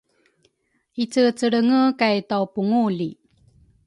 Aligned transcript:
Icecelrenge 1.03 1.81
kay 1.99 2.17
tawpungu 2.29 2.83
li 2.97 3.09